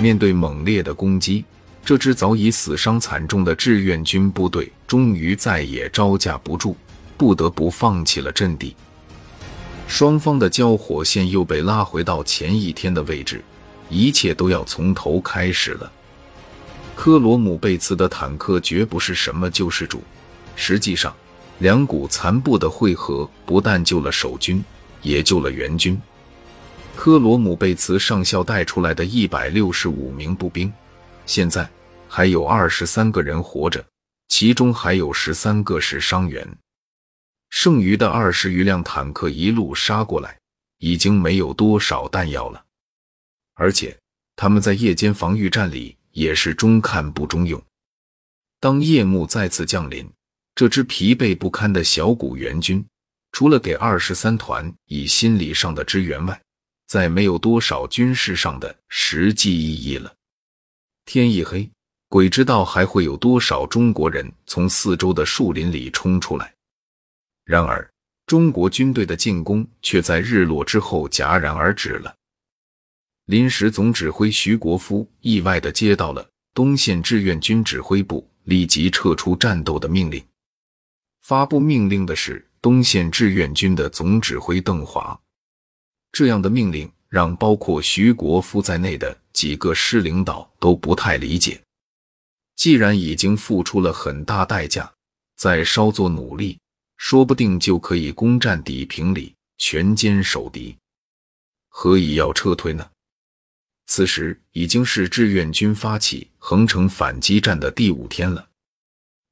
[0.00, 1.44] 面对猛烈的攻击，
[1.84, 6.74] 这支早已死伤惨重的志愿军部队终于再也招架不住，
[7.18, 8.74] 不得不放弃了阵地。
[9.86, 13.42] 双方的交火线又被拉回到前一天的位置，
[13.88, 15.92] 一切都要从头开始了。
[16.94, 20.02] 科罗姆贝茨的坦克绝不是什么救世主，
[20.54, 21.14] 实际上，
[21.58, 24.62] 两股残部的汇合不但救了守军，
[25.02, 26.00] 也救了援军。
[27.00, 30.70] 科罗姆贝茨上校带出来的一百六十五名步兵，
[31.24, 31.66] 现在
[32.06, 33.82] 还有二十三个人活着，
[34.28, 36.46] 其中还有十三个是伤员。
[37.48, 40.38] 剩余的二十余辆坦克一路杀过来，
[40.76, 42.62] 已经没有多少弹药了。
[43.54, 43.98] 而且
[44.36, 47.58] 他们在夜间防御战里也是中看不中用。
[48.60, 50.06] 当夜幕再次降临，
[50.54, 52.84] 这支疲惫不堪的小股援军，
[53.32, 56.38] 除了给二十三团以心理上的支援外，
[56.90, 60.12] 再没有多少军事上的实际意义了。
[61.04, 61.70] 天一黑，
[62.08, 66.52] 鬼知道还会有多少中国人从四周的树林里冲出来。
[67.44, 67.88] 然而，
[68.26, 72.12] 中国军队的进攻却在日落之后戛然而止了。
[73.26, 80.20] 临时总指挥徐国夫意外地接到了东线志愿军指挥部立即撤出战斗的命令。
[81.20, 85.16] 发布命令的是东线志愿军的总指挥邓华。
[86.12, 91.60] 这样的命令让包括徐国夫在内的几个师领导都不太理解。
[92.56, 94.92] 既然已经付出了很大代价，
[95.36, 96.58] 再稍作努力。
[96.96, 100.76] 说不定就可以攻占底平里，全歼守敌，
[101.70, 102.86] 何以要撤退呢？
[103.86, 108.46] 此时已经是志愿军发起横城反击战的第五天了。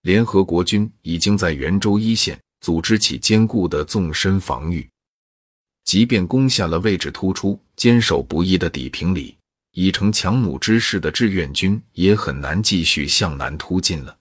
[0.00, 4.90] 联合国军已经在袁州一线组织起坚固的纵深防御，
[5.84, 9.36] 即便攻下了位置突出、坚守不易的底平里，
[9.72, 14.16] 已成强弩之势的志愿军也很难继续向南突进了。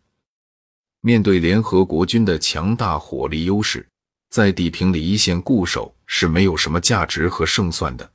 [1.01, 3.87] 面对联合国军的强大火力优势，
[4.29, 8.11] 在地平里一线固守是没有什么价值和胜算的。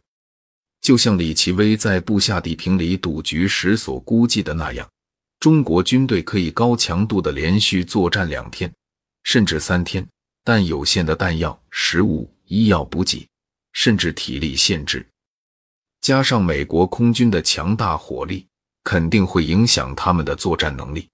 [0.80, 4.88] 就像李奇微在布下地平里赌局时所估计的那样，
[5.40, 8.72] 中国军队可以高强度的连续作战两天，
[9.24, 10.06] 甚至三天，
[10.44, 13.26] 但有限的弹药、食物、医药补给，
[13.76, 15.06] 甚至体力限制，
[16.00, 18.46] 加上美国空军的强大火力，
[18.82, 21.06] 肯定会影响他们的作战能力。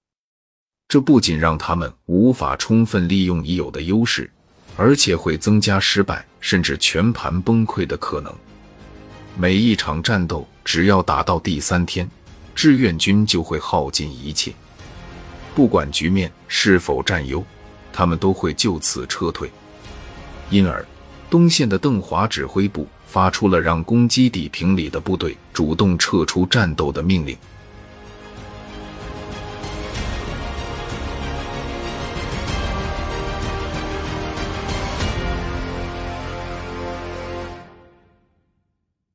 [0.87, 4.31] 这不仅让他们无法充分利用已有的优势，
[4.77, 8.33] 而且会增加失败甚至全盘崩溃的可能。
[9.37, 12.09] 每一场战斗只要打到第三天，
[12.55, 14.53] 志愿军就会耗尽一切，
[15.53, 17.43] 不管局面是否占优，
[17.91, 19.51] 他们都会就此撤退。
[20.49, 20.85] 因而，
[21.29, 27.37] 东线的邓华指挥部发出了让攻击地平里的部队主动撤出战斗的命令。